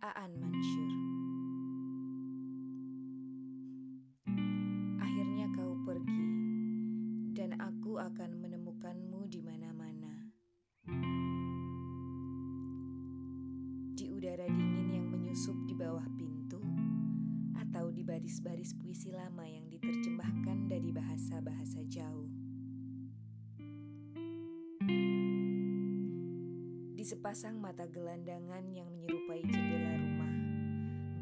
[0.00, 0.92] Aan Mansur.
[5.02, 6.28] Akhirnya kau pergi,
[7.34, 10.30] dan aku akan menemukanmu di mana-mana.
[13.94, 16.62] Di udara dingin yang menyusup di bawah pintu,
[17.58, 22.30] atau di baris-baris puisi lama yang diterjemahkan dari bahasa-bahasa jauh.
[26.94, 29.33] Di sepasang mata gelandangan yang menyerupai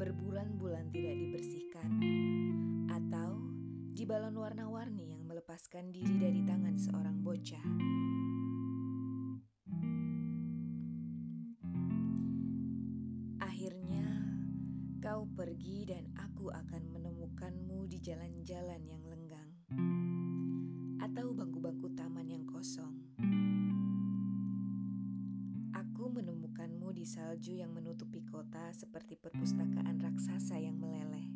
[0.03, 1.87] berbulan-bulan tidak dibersihkan,
[2.91, 3.39] atau
[3.95, 7.63] di balon warna-warni yang melepaskan diri dari tangan seorang bocah.
[13.39, 14.03] Akhirnya,
[14.99, 19.42] kau pergi dan aku akan menemukanmu di jalan-jalan yang lenggang
[27.03, 31.27] salju yang menutupi kota seperti perpustakaan raksasa yang meleleh.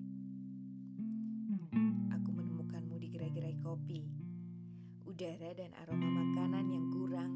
[2.15, 4.07] Aku menemukanmu di gerai-gerai kopi,
[5.03, 7.31] udara dan aroma makanan yang kurang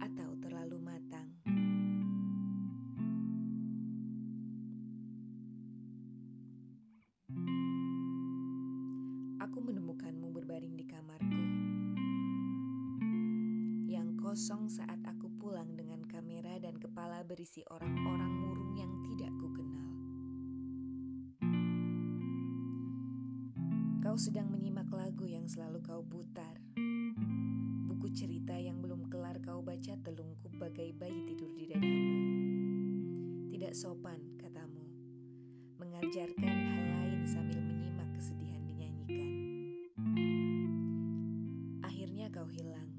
[0.00, 1.28] atau terlalu matang.
[9.44, 11.44] Aku menemukanmu berbaring di kamarku
[13.90, 15.89] yang kosong saat aku pulang dengan
[16.20, 19.88] kamera dan kepala berisi orang-orang murung yang tidak kukenal.
[24.04, 26.60] Kau sedang menyimak lagu yang selalu kau putar.
[27.88, 32.12] Buku cerita yang belum kelar kau baca telungkup bagai bayi tidur di dadamu.
[33.56, 34.84] Tidak sopan, katamu.
[35.80, 39.28] Mengajarkan hal lain sambil menyimak kesedihan dinyanyikan.
[41.80, 42.92] Akhirnya kau hilang.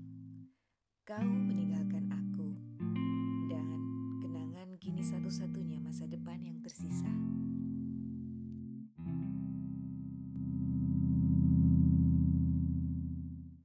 [1.05, 1.60] Kau meninggalkan
[5.71, 7.07] punya masa depan yang tersisa.